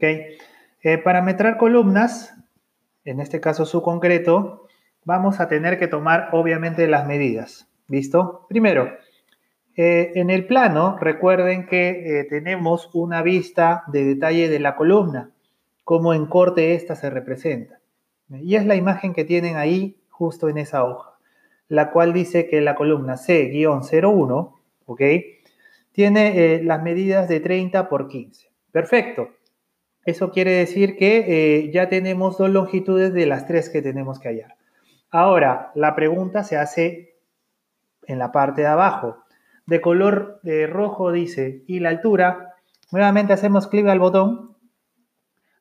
Eh, 0.01 0.99
para 0.99 1.23
metrar 1.23 1.57
columnas, 1.57 2.35
en 3.05 3.21
este 3.21 3.41
caso 3.41 3.67
su 3.67 3.83
concreto, 3.83 4.67
vamos 5.05 5.41
a 5.41 5.49
tener 5.49 5.79
que 5.79 5.89
tomar 5.89 6.29
obviamente 6.33 6.87
las 6.87 7.07
medidas. 7.07 7.69
¿Listo? 7.89 8.47
Primero, 8.49 8.91
eh, 9.77 10.13
en 10.15 10.31
el 10.31 10.47
plano, 10.47 10.97
recuerden 10.99 11.67
que 11.67 12.27
tenemos 12.31 12.91
una 12.95 13.23
vista 13.23 13.85
de 13.89 14.05
detalle 14.05 14.49
de 14.49 14.61
la 14.61 14.77
columna, 14.77 15.31
como 15.85 16.15
en 16.15 16.27
corte 16.27 16.75
esta 16.75 16.97
se 16.97 17.11
representa. 17.11 17.81
Y 18.31 18.57
es 18.57 18.65
la 18.65 18.75
imagen 18.75 19.13
que 19.13 19.25
tienen 19.25 19.57
ahí 19.57 20.01
justo 20.09 20.49
en 20.49 20.59
esa 20.59 20.85
hoja, 20.85 21.19
la 21.69 21.91
cual 21.91 22.13
dice 22.13 22.49
que 22.49 22.63
la 22.63 22.75
columna 22.75 23.17
C-01, 23.17 24.55
¿ok? 24.87 25.03
tiene 25.95 26.57
eh, 26.57 26.63
las 26.65 26.83
medidas 26.83 27.29
de 27.29 27.39
30 27.39 27.89
por 27.89 28.09
15. 28.09 28.51
Perfecto. 28.73 29.29
Eso 30.05 30.31
quiere 30.31 30.53
decir 30.53 30.97
que 30.97 31.25
eh, 31.27 31.71
ya 31.73 31.89
tenemos 31.89 32.37
dos 32.37 32.51
longitudes 32.51 33.13
de 33.13 33.27
las 33.27 33.47
tres 33.47 33.71
que 33.71 33.83
tenemos 33.83 34.19
que 34.19 34.29
hallar. 34.29 34.57
Ahora, 35.11 35.71
la 35.75 35.95
pregunta 35.95 36.45
se 36.45 36.57
hace 36.57 37.17
en 38.07 38.19
la 38.19 38.33
parte 38.33 38.63
de 38.63 38.67
abajo. 38.67 39.25
De 39.67 39.81
color 39.81 40.41
eh, 40.45 40.67
rojo 40.67 41.11
dice, 41.13 41.63
¿y 41.67 41.81
la 41.81 41.89
altura? 41.89 42.55
Nuevamente 42.93 43.33
hacemos 43.33 43.67
clic 43.67 43.87
al 43.87 43.99
botón 43.99 44.57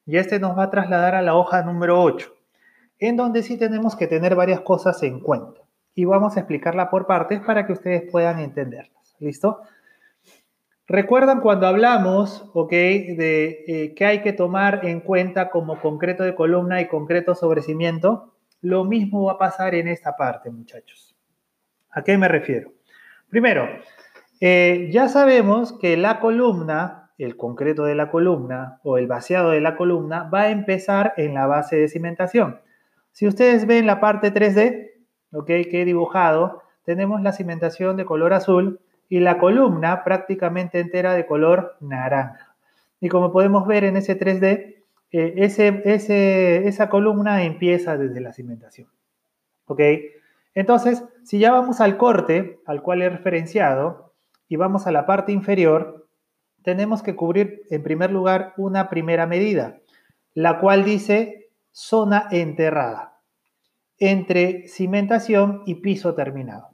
y 0.06 0.18
este 0.18 0.40
nos 0.40 0.58
va 0.58 0.64
a 0.64 0.70
trasladar 0.70 1.16
a 1.16 1.22
la 1.22 1.36
hoja 1.36 1.64
número 1.64 2.02
8, 2.02 2.34
en 3.00 3.16
donde 3.16 3.44
sí 3.44 3.58
tenemos 3.58 3.96
que 3.96 4.08
tener 4.08 4.36
varias 4.36 4.62
cosas 4.62 5.02
en 5.04 5.22
cuenta. 5.22 5.62
Y 5.96 6.06
vamos 6.06 6.36
a 6.36 6.42
explicarla 6.42 6.90
por 6.90 7.06
partes 7.06 7.40
para 7.42 7.66
que 7.66 7.74
ustedes 7.74 8.12
puedan 8.12 8.40
entenderlas. 8.40 9.16
¿Listo? 9.20 9.62
¿Recuerdan 10.88 11.40
cuando 11.40 11.66
hablamos, 11.68 12.50
ok, 12.54 12.72
de 12.72 13.64
eh, 13.68 13.94
qué 13.96 14.06
hay 14.06 14.22
que 14.22 14.34
tomar 14.34 14.86
en 14.86 15.00
cuenta 15.00 15.50
como 15.50 15.80
concreto 15.80 16.24
de 16.24 16.36
columna 16.36 16.82
y 16.82 16.90
concreto 16.90 17.36
sobrecimiento? 17.36 18.34
Lo 18.60 18.84
mismo 18.84 19.24
va 19.24 19.34
a 19.34 19.38
pasar 19.38 19.76
en 19.76 19.88
esta 19.88 20.18
parte, 20.18 20.50
muchachos. 20.50 21.16
¿A 21.90 22.04
qué 22.04 22.18
me 22.18 22.28
refiero? 22.28 22.74
Primero, 23.30 23.68
eh, 24.42 24.90
ya 24.92 25.08
sabemos 25.08 25.72
que 25.80 25.96
la 25.96 26.20
columna, 26.20 27.12
el 27.18 27.38
concreto 27.38 27.86
de 27.86 27.96
la 27.96 28.12
columna 28.12 28.82
o 28.84 28.98
el 28.98 29.08
vaciado 29.08 29.52
de 29.52 29.62
la 29.62 29.78
columna 29.78 30.24
va 30.24 30.42
a 30.42 30.50
empezar 30.50 31.14
en 31.16 31.34
la 31.34 31.48
base 31.48 31.78
de 31.78 31.88
cimentación. 31.88 32.60
Si 33.14 33.26
ustedes 33.26 33.66
ven 33.68 33.88
la 33.88 34.02
parte 34.02 34.34
3D, 34.34 34.92
ok, 35.32 35.46
que 35.46 35.82
he 35.82 35.86
dibujado, 35.86 36.62
tenemos 36.84 37.22
la 37.22 37.32
cimentación 37.32 37.96
de 37.96 38.04
color 38.04 38.34
azul 38.34 38.82
y 39.14 39.20
la 39.20 39.38
columna 39.38 40.04
prácticamente 40.04 40.80
entera 40.80 41.14
de 41.14 41.28
color 41.28 41.78
naranja. 41.82 42.56
Y 43.00 43.10
como 43.10 43.32
podemos 43.32 43.68
ver 43.68 43.84
en 43.84 43.96
ese 43.96 44.20
3D, 44.20 44.86
eh, 45.12 45.34
ese, 45.38 46.68
esa 46.68 46.90
columna 46.90 47.44
empieza 47.44 47.96
desde 47.96 48.20
la 48.22 48.34
cimentación. 48.34 48.90
¿Ok? 49.68 49.82
Entonces, 50.56 51.04
si 51.24 51.38
ya 51.38 51.52
vamos 51.52 51.80
al 51.80 51.98
corte 51.98 52.60
al 52.66 52.82
cual 52.82 53.04
he 53.04 53.10
referenciado 53.10 54.16
y 54.48 54.56
vamos 54.56 54.88
a 54.88 54.92
la 54.92 55.06
parte 55.06 55.32
inferior, 55.32 56.08
tenemos 56.64 57.04
que 57.04 57.16
cubrir 57.16 57.62
en 57.70 57.84
primer 57.84 58.10
lugar 58.10 58.56
una 58.58 58.90
primera 58.90 59.28
medida, 59.28 59.78
la 60.34 60.60
cual 60.60 60.84
dice 60.84 61.52
zona 61.72 62.30
enterrada 62.32 63.20
entre 64.00 64.68
cimentación 64.68 65.62
y 65.68 65.76
piso 65.76 66.16
terminado. 66.16 66.73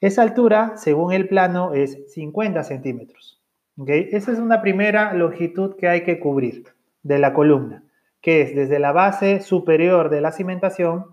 Esa 0.00 0.22
altura, 0.22 0.74
según 0.76 1.12
el 1.12 1.28
plano, 1.28 1.74
es 1.74 2.12
50 2.12 2.62
centímetros. 2.62 3.42
Esa 3.86 4.32
es 4.32 4.38
una 4.38 4.62
primera 4.62 5.12
longitud 5.12 5.76
que 5.76 5.88
hay 5.88 6.02
que 6.04 6.20
cubrir 6.20 6.64
de 7.02 7.18
la 7.18 7.32
columna, 7.32 7.84
que 8.20 8.42
es 8.42 8.54
desde 8.54 8.78
la 8.78 8.92
base 8.92 9.40
superior 9.40 10.08
de 10.08 10.20
la 10.20 10.32
cimentación 10.32 11.06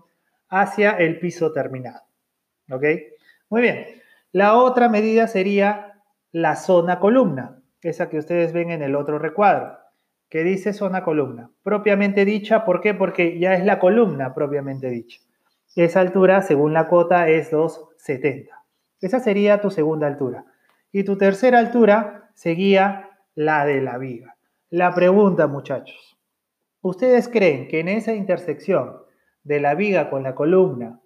hacia 0.48 0.92
el 0.92 1.18
piso 1.18 1.52
terminado. 1.52 2.00
Muy 3.48 3.62
bien. 3.62 3.86
La 4.32 4.54
otra 4.54 4.88
medida 4.88 5.26
sería 5.26 6.02
la 6.30 6.56
zona 6.56 7.00
columna, 7.00 7.62
esa 7.82 8.08
que 8.08 8.18
ustedes 8.18 8.52
ven 8.52 8.70
en 8.70 8.82
el 8.82 8.94
otro 8.94 9.18
recuadro, 9.18 9.78
que 10.28 10.44
dice 10.44 10.72
zona 10.72 11.02
columna. 11.02 11.50
Propiamente 11.62 12.24
dicha, 12.24 12.64
¿por 12.64 12.80
qué? 12.80 12.94
Porque 12.94 13.38
ya 13.38 13.54
es 13.54 13.64
la 13.64 13.78
columna 13.78 14.34
propiamente 14.34 14.90
dicha. 14.90 15.20
Esa 15.74 16.00
altura, 16.00 16.42
según 16.42 16.72
la 16.72 16.88
cota, 16.88 17.28
es 17.28 17.50
270. 17.50 18.55
Esa 19.00 19.20
sería 19.20 19.60
tu 19.60 19.70
segunda 19.70 20.06
altura. 20.06 20.44
Y 20.92 21.04
tu 21.04 21.18
tercera 21.18 21.58
altura 21.58 22.30
seguía 22.34 23.18
la 23.34 23.64
de 23.64 23.80
la 23.80 23.98
viga. 23.98 24.36
La 24.70 24.94
pregunta, 24.94 25.46
muchachos. 25.46 26.18
¿Ustedes 26.80 27.28
creen 27.28 27.68
que 27.68 27.80
en 27.80 27.88
esa 27.88 28.14
intersección 28.14 29.02
de 29.42 29.60
la 29.60 29.74
viga 29.74 30.08
con 30.10 30.22
la 30.22 30.34
columna, 30.34 31.00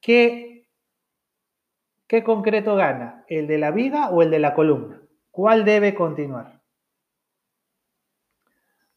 ¿qué, 0.00 0.68
qué 2.06 2.24
concreto 2.24 2.76
gana? 2.76 3.24
¿El 3.28 3.46
de 3.46 3.58
la 3.58 3.70
viga 3.70 4.10
o 4.10 4.22
el 4.22 4.30
de 4.30 4.38
la 4.38 4.54
columna? 4.54 5.02
¿Cuál 5.30 5.64
debe 5.64 5.94
continuar? 5.94 6.60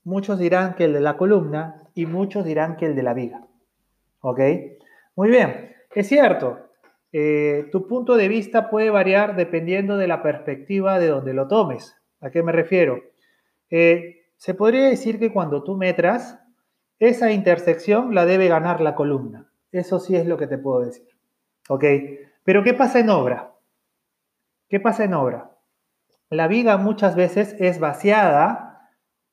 Muchos 0.04 0.40
dirán 0.40 0.76
que 0.76 0.86
el 0.86 0.94
de 0.94 1.02
la 1.02 1.18
columna 1.18 1.84
y 1.94 2.06
muchos 2.06 2.46
dirán 2.46 2.78
que 2.78 2.88
el 2.88 2.96
de 2.96 3.04
la 3.04 3.14
viga. 3.14 3.46
¿Ok? 4.22 4.40
Muy 5.16 5.30
bien, 5.30 5.76
es 5.94 6.08
cierto, 6.08 6.71
eh, 7.14 7.68
tu 7.72 7.88
punto 7.88 8.16
de 8.16 8.28
vista 8.28 8.70
puede 8.70 8.90
variar 8.90 9.36
dependiendo 9.36 9.98
de 9.98 10.08
la 10.08 10.24
perspectiva 10.24 11.00
de 11.00 11.08
donde 11.08 11.34
lo 11.34 11.48
tomes. 11.48 11.96
¿A 12.22 12.30
qué 12.30 12.44
me 12.44 12.52
refiero? 12.52 13.02
Eh, 13.70 14.28
se 14.38 14.54
podría 14.54 14.86
decir 14.86 15.20
que 15.20 15.32
cuando 15.32 15.64
tú 15.64 15.76
metras, 15.76 16.40
esa 17.00 17.32
intersección 17.32 18.16
la 18.16 18.26
debe 18.26 18.48
ganar 18.48 18.80
la 18.82 18.96
columna. 18.96 19.52
Eso 19.72 20.00
sí 20.00 20.16
es 20.16 20.26
lo 20.26 20.38
que 20.38 20.48
te 20.48 20.58
puedo 20.58 20.82
decir. 20.82 21.08
¿Ok? 21.70 21.84
Pero 22.44 22.64
¿qué 22.64 22.74
pasa 22.74 23.00
en 23.00 23.10
obra? 23.10 23.54
¿Qué 24.70 24.80
pasa 24.80 25.04
en 25.04 25.14
obra? 25.14 25.52
La 26.30 26.48
viga 26.48 26.78
muchas 26.78 27.16
veces 27.16 27.56
es 27.60 27.80
vaciada 27.80 28.90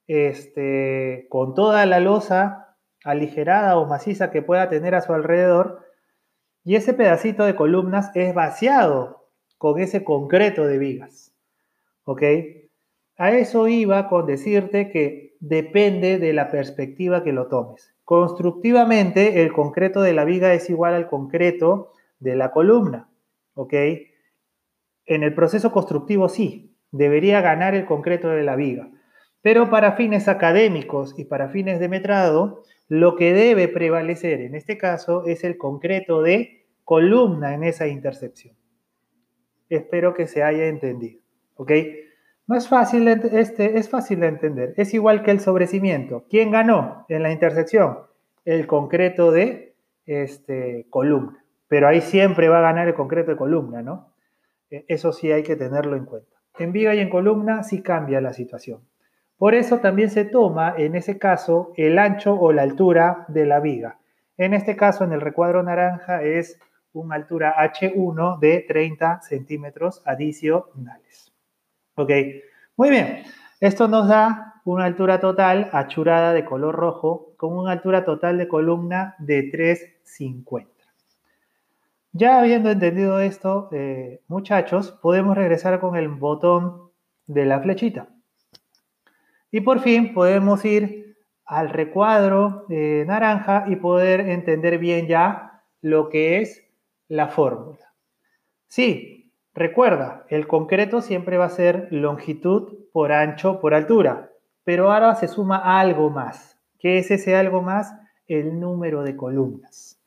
este, 0.09 1.27
con 1.29 1.55
toda 1.55 1.87
la 1.87 2.01
losa 2.01 2.77
aligerada 3.05 3.77
o 3.79 3.87
maciza 3.87 4.31
que 4.31 4.43
pueda 4.43 4.69
tener 4.69 4.95
a 4.95 5.01
su 5.01 5.13
alrededor 5.13 5.88
y 6.69 6.77
ese 6.77 6.93
pedacito 6.93 7.47
de 7.47 7.55
columnas 7.55 8.11
es 8.15 8.35
vaciado 8.35 9.31
con 9.57 9.81
ese 9.81 10.05
concreto 10.05 10.67
de 10.67 10.77
vigas. 10.77 11.33
¿Ok? 12.05 12.23
A 13.17 13.31
eso 13.31 13.69
iba 13.69 14.07
con 14.11 14.27
decirte 14.27 14.91
que 14.91 15.35
depende 15.41 16.19
de 16.19 16.35
la 16.35 16.51
perspectiva 16.51 17.25
que 17.25 17.33
lo 17.33 17.47
tomes. 17.47 17.95
Constructivamente, 18.05 19.41
el 19.41 19.51
concreto 19.51 20.03
de 20.03 20.13
la 20.13 20.27
viga 20.27 20.53
es 20.53 20.69
igual 20.69 20.93
al 20.93 21.09
concreto 21.09 21.93
de 22.19 22.37
la 22.37 22.51
columna. 22.51 23.09
¿Ok? 23.55 23.73
En 25.07 25.23
el 25.23 25.33
proceso 25.33 25.73
constructivo 25.73 26.29
sí, 26.29 26.77
debería 26.91 27.41
ganar 27.41 27.75
el 27.75 27.87
concreto 27.87 28.29
de 28.29 28.43
la 28.43 28.57
viga. 28.57 28.91
Pero 29.41 29.71
para 29.71 29.93
fines 29.93 30.29
académicos 30.29 31.19
y 31.19 31.25
para 31.25 31.49
fines 31.49 31.81
de 31.81 31.89
metrado, 31.89 32.63
lo 32.89 33.17
que 33.17 33.33
debe 33.33 33.69
prevalecer 33.69 34.43
en 34.43 34.55
este 34.55 34.77
caso 34.77 35.25
es 35.25 35.45
el 35.45 35.57
concreto 35.57 36.21
de 36.21 36.58
columna 36.89 37.53
en 37.53 37.65
esa 37.65 37.87
intercepción. 37.87 38.57
Espero 39.69 40.15
que 40.15 40.27
se 40.27 40.43
haya 40.43 40.69
entendido. 40.69 41.21
¿Ok? 41.57 41.71
No 42.47 42.57
es 42.57 42.67
fácil, 42.67 43.07
este, 43.07 43.79
es 43.79 43.91
fácil 43.91 44.21
de 44.21 44.29
entender. 44.29 44.73
Es 44.79 44.95
igual 44.95 45.23
que 45.23 45.31
el 45.31 45.41
sobrecimiento. 45.41 46.25
¿Quién 46.31 46.51
ganó 46.51 47.05
en 47.11 47.23
la 47.23 47.31
intersección? 47.31 47.99
El 48.47 48.67
concreto 48.67 49.31
de 49.31 49.77
este, 50.07 50.87
columna. 50.89 51.45
Pero 51.69 51.89
ahí 51.89 52.01
siempre 52.01 52.49
va 52.49 52.61
a 52.61 52.63
ganar 52.63 52.89
el 52.89 52.95
concreto 52.95 53.33
de 53.33 53.37
columna, 53.37 53.83
¿no? 53.83 54.15
E, 54.71 54.87
eso 54.89 55.13
sí 55.13 55.31
hay 55.31 55.43
que 55.43 55.57
tenerlo 55.57 55.95
en 55.95 56.07
cuenta. 56.07 56.39
En 56.59 56.73
viga 56.73 56.95
y 56.95 57.01
en 57.01 57.11
columna 57.11 57.65
sí 57.65 57.83
cambia 57.83 58.23
la 58.23 58.33
situación. 58.33 58.81
Por 59.37 59.55
eso 59.55 59.81
también 59.81 60.09
se 60.09 60.25
toma, 60.25 60.73
en 60.79 60.95
ese 60.95 61.19
caso, 61.19 61.75
el 61.77 61.99
ancho 61.99 62.33
o 62.33 62.51
la 62.51 62.63
altura 62.63 63.27
de 63.29 63.45
la 63.45 63.61
viga. 63.61 63.99
En 64.39 64.55
este 64.55 64.75
caso, 64.75 65.05
en 65.05 65.13
el 65.13 65.21
recuadro 65.21 65.63
naranja, 65.63 66.23
es 66.23 66.59
una 66.99 67.17
altura 67.17 67.55
H1 67.57 68.39
de 68.39 68.65
30 68.67 69.23
centímetros 69.23 70.03
adicionales. 70.05 71.33
Ok, 71.95 72.11
muy 72.77 72.91
bien. 72.91 73.25
Esto 73.61 73.89
nos 73.89 74.09
da 74.09 74.61
una 74.65 74.85
altura 74.85 75.19
total 75.19 75.69
achurada 75.73 76.33
de 76.33 76.45
color 76.45 76.75
rojo 76.75 77.33
con 77.37 77.57
una 77.57 77.73
altura 77.73 78.05
total 78.05 78.39
de 78.39 78.49
columna 78.49 79.17
de 79.19 79.51
3,50. 79.51 80.67
Ya 82.13 82.39
habiendo 82.39 82.71
entendido 82.71 83.21
esto, 83.21 83.69
eh, 83.73 84.21
muchachos, 84.29 84.93
podemos 85.03 85.37
regresar 85.37 85.81
con 85.81 85.97
el 85.97 86.09
botón 86.09 86.91
de 87.27 87.45
la 87.45 87.61
flechita. 87.61 88.09
Y 89.51 89.61
por 89.61 89.81
fin 89.81 90.15
podemos 90.15 90.65
ir 90.65 91.17
al 91.45 91.71
recuadro 91.71 92.67
de 92.69 93.05
naranja 93.07 93.65
y 93.69 93.77
poder 93.77 94.21
entender 94.21 94.79
bien 94.79 95.07
ya 95.07 95.63
lo 95.81 96.11
que 96.11 96.41
es 96.41 96.68
la 97.09 97.29
fórmula. 97.29 97.95
Sí, 98.67 99.33
recuerda, 99.55 100.25
el 100.29 100.47
concreto 100.47 101.01
siempre 101.01 101.39
va 101.39 101.47
a 101.47 101.51
ser 101.51 101.89
longitud 101.91 102.87
por 102.93 103.13
ancho 103.13 103.61
por 103.61 103.75
altura, 103.75 104.31
pero 104.65 104.93
ahora 104.93 105.15
se 105.15 105.29
suma 105.29 105.81
algo 105.81 106.11
más. 106.11 106.61
¿Qué 106.79 106.99
es 106.99 107.11
ese 107.11 107.35
algo 107.35 107.63
más? 107.63 107.95
El 108.27 108.61
número 108.61 109.03
de 109.03 109.17
columnas. 109.17 109.99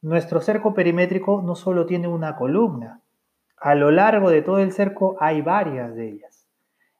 Nuestro 0.00 0.40
cerco 0.40 0.74
perimétrico 0.74 1.42
no 1.42 1.54
solo 1.54 1.84
tiene 1.84 2.08
una 2.08 2.36
columna, 2.36 3.02
a 3.60 3.74
lo 3.74 3.90
largo 3.90 4.30
de 4.30 4.42
todo 4.42 4.58
el 4.58 4.72
cerco 4.72 5.16
hay 5.18 5.42
varias 5.42 5.94
de 5.94 6.08
ellas. 6.08 6.46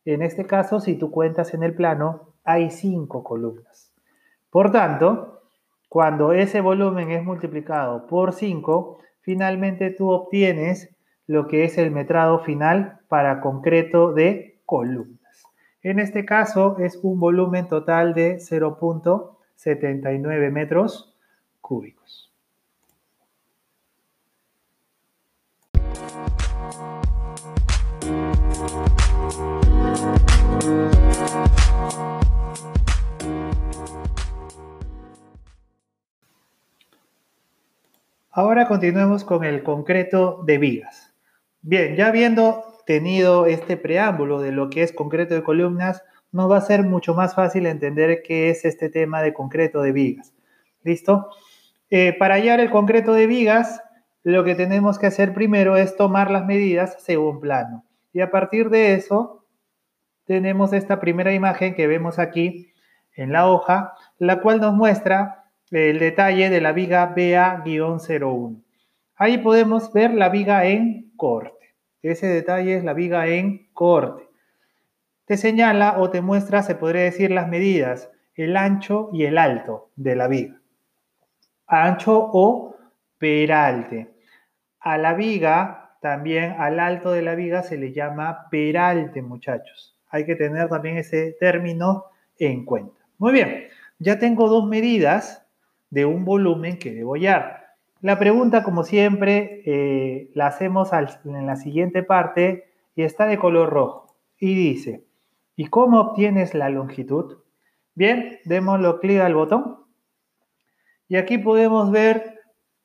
En 0.04 0.22
este 0.22 0.46
caso, 0.46 0.80
si 0.80 0.96
tú 0.96 1.10
cuentas 1.10 1.54
en 1.54 1.62
el 1.62 1.74
plano, 1.74 2.34
hay 2.42 2.70
cinco 2.70 3.22
columnas. 3.22 3.92
Por 4.50 4.72
tanto, 4.72 5.37
cuando 5.88 6.32
ese 6.32 6.60
volumen 6.60 7.10
es 7.10 7.24
multiplicado 7.24 8.06
por 8.06 8.34
5, 8.34 8.98
finalmente 9.20 9.90
tú 9.90 10.10
obtienes 10.10 10.94
lo 11.26 11.48
que 11.48 11.64
es 11.64 11.78
el 11.78 11.90
metrado 11.90 12.38
final 12.40 13.00
para 13.08 13.40
concreto 13.40 14.12
de 14.12 14.60
columnas. 14.66 15.44
En 15.82 15.98
este 15.98 16.24
caso 16.24 16.78
es 16.78 16.98
un 17.02 17.18
volumen 17.20 17.68
total 17.68 18.14
de 18.14 18.36
0.79 18.36 20.50
metros 20.50 21.14
cúbicos. 21.60 22.27
Ahora 38.38 38.68
continuemos 38.68 39.24
con 39.24 39.42
el 39.42 39.64
concreto 39.64 40.44
de 40.46 40.58
vigas. 40.58 41.12
Bien, 41.60 41.96
ya 41.96 42.06
habiendo 42.06 42.62
tenido 42.86 43.46
este 43.46 43.76
preámbulo 43.76 44.40
de 44.40 44.52
lo 44.52 44.70
que 44.70 44.84
es 44.84 44.92
concreto 44.92 45.34
de 45.34 45.42
columnas, 45.42 46.04
nos 46.30 46.48
va 46.48 46.58
a 46.58 46.60
ser 46.60 46.84
mucho 46.84 47.16
más 47.16 47.34
fácil 47.34 47.66
entender 47.66 48.22
qué 48.22 48.50
es 48.50 48.64
este 48.64 48.90
tema 48.90 49.22
de 49.22 49.34
concreto 49.34 49.82
de 49.82 49.90
vigas. 49.90 50.34
¿Listo? 50.84 51.30
Eh, 51.90 52.14
para 52.16 52.36
hallar 52.36 52.60
el 52.60 52.70
concreto 52.70 53.12
de 53.12 53.26
vigas, 53.26 53.82
lo 54.22 54.44
que 54.44 54.54
tenemos 54.54 55.00
que 55.00 55.08
hacer 55.08 55.34
primero 55.34 55.76
es 55.76 55.96
tomar 55.96 56.30
las 56.30 56.46
medidas 56.46 56.94
según 57.00 57.40
plano. 57.40 57.84
Y 58.12 58.20
a 58.20 58.30
partir 58.30 58.70
de 58.70 58.94
eso, 58.94 59.46
tenemos 60.26 60.72
esta 60.72 61.00
primera 61.00 61.32
imagen 61.32 61.74
que 61.74 61.88
vemos 61.88 62.20
aquí 62.20 62.72
en 63.16 63.32
la 63.32 63.48
hoja, 63.48 63.94
la 64.16 64.40
cual 64.40 64.60
nos 64.60 64.74
muestra 64.74 65.47
el 65.70 65.98
detalle 65.98 66.50
de 66.50 66.60
la 66.60 66.72
viga 66.72 67.14
BA-01. 67.14 68.62
Ahí 69.16 69.38
podemos 69.38 69.92
ver 69.92 70.14
la 70.14 70.28
viga 70.28 70.64
en 70.64 71.12
corte. 71.16 71.74
Ese 72.02 72.26
detalle 72.26 72.76
es 72.76 72.84
la 72.84 72.94
viga 72.94 73.26
en 73.26 73.68
corte. 73.72 74.28
Te 75.24 75.36
señala 75.36 75.98
o 75.98 76.10
te 76.10 76.22
muestra, 76.22 76.62
se 76.62 76.74
podría 76.74 77.02
decir, 77.02 77.30
las 77.30 77.48
medidas, 77.48 78.10
el 78.34 78.56
ancho 78.56 79.10
y 79.12 79.24
el 79.24 79.36
alto 79.36 79.90
de 79.96 80.16
la 80.16 80.28
viga. 80.28 80.60
Ancho 81.66 82.30
o 82.32 82.76
peralte. 83.18 84.14
A 84.80 84.96
la 84.96 85.12
viga, 85.14 85.96
también 86.00 86.54
al 86.58 86.78
alto 86.78 87.10
de 87.10 87.22
la 87.22 87.34
viga 87.34 87.62
se 87.62 87.76
le 87.76 87.92
llama 87.92 88.48
peralte, 88.50 89.20
muchachos. 89.20 89.98
Hay 90.08 90.24
que 90.24 90.36
tener 90.36 90.68
también 90.68 90.96
ese 90.96 91.36
término 91.38 92.04
en 92.38 92.64
cuenta. 92.64 93.04
Muy 93.18 93.32
bien, 93.32 93.66
ya 93.98 94.18
tengo 94.18 94.48
dos 94.48 94.66
medidas 94.66 95.47
de 95.90 96.04
un 96.04 96.24
volumen 96.24 96.78
que 96.78 96.92
debo 96.92 97.14
hallar. 97.14 97.68
La 98.00 98.18
pregunta, 98.18 98.62
como 98.62 98.84
siempre, 98.84 99.62
eh, 99.66 100.30
la 100.34 100.46
hacemos 100.46 100.90
en 100.92 101.46
la 101.46 101.56
siguiente 101.56 102.02
parte 102.02 102.70
y 102.94 103.02
está 103.02 103.26
de 103.26 103.38
color 103.38 103.70
rojo. 103.70 104.14
Y 104.38 104.54
dice, 104.54 105.04
¿y 105.56 105.66
cómo 105.66 106.00
obtienes 106.00 106.54
la 106.54 106.68
longitud? 106.68 107.38
Bien, 107.94 108.38
démoslo 108.44 109.00
clic 109.00 109.20
al 109.20 109.34
botón. 109.34 109.78
Y 111.08 111.16
aquí 111.16 111.38
podemos 111.38 111.90
ver 111.90 112.40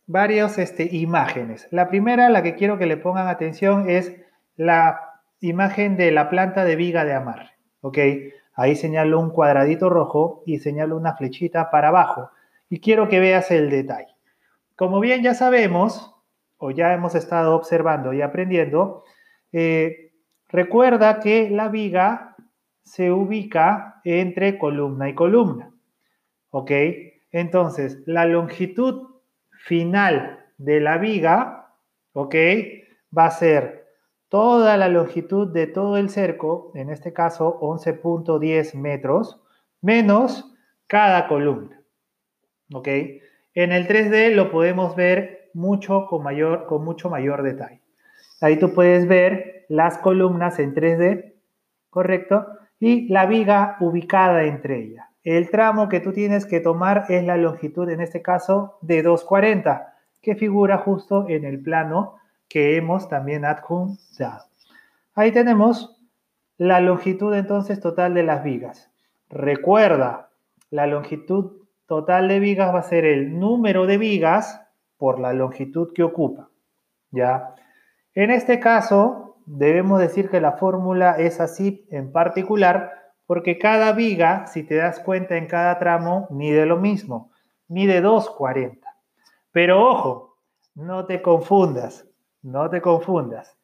varias 0.07 0.57
este, 0.57 0.89
imágenes. 0.95 1.67
La 1.69 1.89
primera, 1.89 2.29
la 2.29 2.41
que 2.41 2.55
quiero 2.55 2.79
que 2.79 2.87
le 2.87 2.97
pongan 2.97 3.27
atención, 3.27 3.89
es 3.89 4.15
la 4.55 4.99
imagen 5.39 5.97
de 5.97 6.11
la 6.11 6.29
planta 6.29 6.65
de 6.65 6.75
viga 6.75 7.05
de 7.05 7.13
amarre. 7.13 7.51
¿Ok? 7.81 7.99
Ahí 8.55 8.75
señalo 8.75 9.19
un 9.19 9.29
cuadradito 9.29 9.89
rojo 9.89 10.41
y 10.47 10.59
señalo 10.59 10.97
una 10.97 11.15
flechita 11.15 11.69
para 11.69 11.89
abajo 11.89 12.31
y 12.73 12.79
quiero 12.79 13.07
que 13.07 13.19
veas 13.19 13.51
el 13.51 13.69
detalle. 13.69 14.15
Como 14.75 14.99
bien 14.99 15.21
ya 15.21 15.35
sabemos, 15.35 16.15
o 16.57 16.71
ya 16.71 16.91
hemos 16.95 17.13
estado 17.13 17.55
observando 17.55 18.13
y 18.13 18.23
aprendiendo, 18.23 19.03
eh, 19.51 20.11
recuerda 20.49 21.19
que 21.19 21.51
la 21.51 21.67
viga 21.67 22.35
se 22.81 23.11
ubica 23.11 24.01
entre 24.03 24.57
columna 24.57 25.07
y 25.07 25.13
columna. 25.13 25.71
¿Ok? 26.49 26.71
Entonces, 27.29 28.01
la 28.07 28.25
longitud 28.25 29.21
final 29.51 30.43
de 30.57 30.79
la 30.79 30.97
viga, 30.97 31.75
¿ok? 32.13 32.35
Va 33.15 33.25
a 33.25 33.31
ser 33.31 33.85
toda 34.29 34.77
la 34.77 34.87
longitud 34.87 35.53
de 35.53 35.67
todo 35.67 35.97
el 35.97 36.09
cerco, 36.09 36.71
en 36.73 36.89
este 36.89 37.13
caso 37.13 37.59
11.10 37.59 38.73
metros, 38.73 39.39
menos 39.79 40.51
cada 40.87 41.27
columna. 41.27 41.82
¿Ok? 42.73 42.87
En 43.55 43.71
el 43.71 43.87
3D 43.87 44.33
lo 44.33 44.51
podemos 44.51 44.95
ver 44.95 45.49
mucho 45.53 46.07
con, 46.07 46.23
mayor, 46.23 46.65
con 46.65 46.83
mucho 46.83 47.09
mayor 47.09 47.43
detalle. 47.43 47.81
Ahí 48.41 48.57
tú 48.57 48.73
puedes 48.73 49.07
ver 49.07 49.65
las 49.69 49.97
columnas 49.99 50.59
en 50.59 50.73
3D, 50.73 51.33
¿correcto? 51.89 52.45
Y 52.79 53.07
la 53.07 53.25
viga 53.25 53.77
ubicada 53.79 54.43
entre 54.43 54.79
ellas. 54.79 55.07
El 55.23 55.49
tramo 55.49 55.87
que 55.87 56.01
tú 56.01 56.11
tienes 56.11 56.45
que 56.45 56.59
tomar 56.59 57.05
es 57.07 57.23
la 57.23 57.37
longitud, 57.37 57.89
en 57.89 58.01
este 58.01 58.21
caso, 58.21 58.77
de 58.81 59.01
240, 59.03 59.93
que 60.21 60.35
figura 60.35 60.77
justo 60.79 61.29
en 61.29 61.45
el 61.45 61.61
plano 61.61 62.15
que 62.49 62.75
hemos 62.75 63.07
también 63.07 63.45
adjuntado. 63.45 64.45
Ahí 65.15 65.31
tenemos 65.31 66.01
la 66.57 66.81
longitud 66.81 67.33
entonces 67.33 67.79
total 67.79 68.13
de 68.13 68.23
las 68.23 68.43
vigas. 68.43 68.91
Recuerda, 69.29 70.29
la 70.69 70.87
longitud 70.87 71.62
total 71.93 72.27
de 72.27 72.39
vigas 72.39 72.73
va 72.73 72.79
a 72.79 72.89
ser 72.89 73.05
el 73.05 73.37
número 73.37 73.85
de 73.85 73.99
vigas 73.99 74.59
por 74.97 75.19
la 75.19 75.31
longitud 75.31 75.93
que 75.93 76.01
ocupa. 76.01 76.49
¿Ya? 77.11 77.53
En 78.15 78.31
este 78.31 78.59
caso, 78.59 79.37
debemos 79.45 79.99
decir 79.99 80.31
que 80.31 80.41
la 80.41 80.53
fórmula 80.53 81.17
es 81.19 81.39
así 81.39 81.85
en 81.91 82.11
particular 82.11 83.13
porque 83.27 83.59
cada 83.59 83.91
viga, 83.91 84.47
si 84.47 84.63
te 84.63 84.75
das 84.75 84.99
cuenta 85.01 85.37
en 85.37 85.45
cada 85.45 85.77
tramo, 85.77 86.27
mide 86.31 86.65
lo 86.65 86.77
mismo, 86.77 87.31
mide 87.67 88.01
2,40. 88.01 88.79
Pero 89.51 89.87
ojo, 89.87 90.39
no 90.73 91.05
te 91.05 91.21
confundas, 91.21 92.07
no 92.41 92.71
te 92.71 92.81
confundas. 92.81 93.55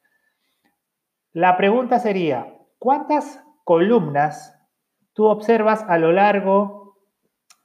La 1.32 1.56
pregunta 1.56 1.98
sería, 1.98 2.54
¿cuántas 2.78 3.42
columnas 3.64 4.56
tú 5.14 5.26
observas 5.26 5.84
a 5.88 5.98
lo 5.98 6.12
largo 6.12 6.79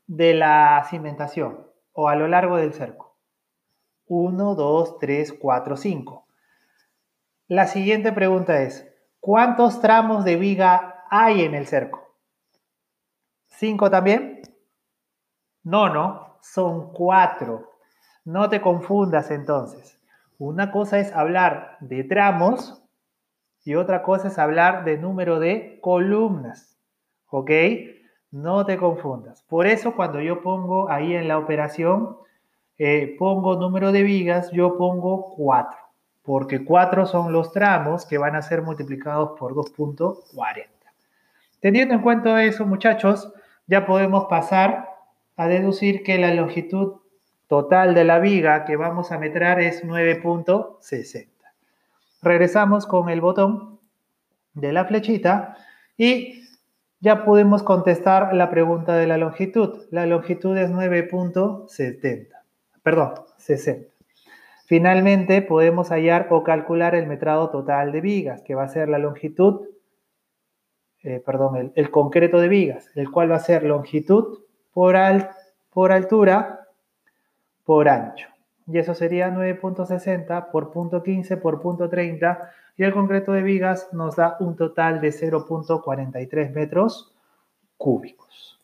de 0.07 0.33
la 0.33 0.85
cimentación 0.89 1.67
o 1.93 2.09
a 2.09 2.15
lo 2.15 2.27
largo 2.27 2.57
del 2.57 2.73
cerco? 2.73 3.17
1, 4.07 4.55
2, 4.55 4.99
3, 4.99 5.33
4, 5.33 5.77
5. 5.77 6.27
La 7.47 7.67
siguiente 7.67 8.11
pregunta 8.11 8.61
es, 8.61 8.91
¿cuántos 9.19 9.81
tramos 9.81 10.25
de 10.25 10.35
viga 10.35 11.05
hay 11.09 11.43
en 11.43 11.55
el 11.55 11.67
cerco? 11.67 12.05
¿Cinco 13.47 13.89
también? 13.89 14.41
No, 15.63 15.89
no, 15.89 16.37
son 16.41 16.91
cuatro. 16.91 17.71
No 18.25 18.49
te 18.49 18.61
confundas 18.61 19.31
entonces. 19.31 19.99
Una 20.37 20.71
cosa 20.71 20.99
es 20.99 21.13
hablar 21.13 21.77
de 21.79 22.03
tramos 22.03 22.83
y 23.63 23.75
otra 23.75 24.03
cosa 24.03 24.27
es 24.27 24.37
hablar 24.37 24.83
de 24.83 24.97
número 24.97 25.39
de 25.39 25.79
columnas. 25.81 26.77
¿Ok? 27.27 27.51
No 28.31 28.65
te 28.65 28.77
confundas. 28.77 29.43
Por 29.43 29.67
eso 29.67 29.95
cuando 29.95 30.19
yo 30.19 30.41
pongo 30.41 30.89
ahí 30.89 31.15
en 31.15 31.27
la 31.27 31.37
operación, 31.37 32.17
eh, 32.77 33.15
pongo 33.17 33.55
número 33.55 33.91
de 33.91 34.03
vigas, 34.03 34.51
yo 34.51 34.77
pongo 34.77 35.33
cuatro. 35.35 35.77
Porque 36.23 36.65
cuatro 36.65 37.05
son 37.05 37.31
los 37.31 37.51
tramos 37.51 38.05
que 38.05 38.17
van 38.17 38.35
a 38.35 38.41
ser 38.41 38.61
multiplicados 38.61 39.37
por 39.39 39.53
2.40. 39.53 40.65
Teniendo 41.59 41.93
en 41.93 42.01
cuenta 42.01 42.43
eso, 42.43 42.65
muchachos, 42.65 43.31
ya 43.67 43.85
podemos 43.85 44.25
pasar 44.25 44.89
a 45.37 45.47
deducir 45.47 46.03
que 46.03 46.17
la 46.17 46.33
longitud 46.33 46.95
total 47.47 47.93
de 47.93 48.03
la 48.03 48.19
viga 48.19 48.65
que 48.65 48.75
vamos 48.75 49.11
a 49.11 49.19
metrar 49.19 49.59
es 49.59 49.83
9.60. 49.83 51.27
Regresamos 52.21 52.85
con 52.85 53.09
el 53.09 53.21
botón 53.21 53.79
de 54.53 54.73
la 54.73 54.85
flechita 54.85 55.57
y 55.97 56.44
ya 57.05 57.23
podemos 57.23 57.61
contestar 57.61 58.33
la 58.33 58.49
pregunta 58.49 58.95
de 58.95 59.05
la 59.05 59.17
longitud. 59.17 59.83
La 59.91 60.07
longitud 60.07 60.57
es 60.57 60.71
9.70, 60.71 62.29
perdón, 62.81 63.13
60. 63.37 63.93
Finalmente 64.65 65.43
podemos 65.43 65.89
hallar 65.89 66.25
o 66.31 66.43
calcular 66.43 66.95
el 66.95 67.05
metrado 67.05 67.51
total 67.51 67.91
de 67.91 68.01
vigas, 68.01 68.41
que 68.41 68.55
va 68.55 68.63
a 68.63 68.69
ser 68.69 68.89
la 68.89 68.97
longitud 68.97 69.67
eh, 71.03 71.21
perdón, 71.23 71.71
el, 71.75 71.91
concreto 71.91 72.39
de 72.39 72.47
vigas, 72.47 72.89
el 72.95 73.11
cual 73.11 73.29
va 73.31 73.35
a 73.35 73.39
ser 73.39 73.61
longitud 73.61 74.39
por, 74.73 74.95
por 75.69 75.91
altura 75.91 76.61
por 77.63 77.87
ancho. 77.87 78.29
Y 78.65 78.79
eso 78.79 78.95
sería 78.95 79.29
9.60 79.29 80.49
por 80.49 80.71
punto 80.71 81.03
15 81.03 81.37
por 81.37 81.61
punto 81.61 81.87
30. 81.87 82.49
Y 82.77 82.83
el 82.83 82.93
concreto 82.93 83.31
de 83.31 83.41
vigas 83.41 83.89
nos 83.93 84.17
da 84.17 84.35
un 84.39 84.55
total 84.55 84.99
de 84.99 85.09
0.43 85.09 86.53
metros 86.53 87.15
cúbicos. 87.77 88.59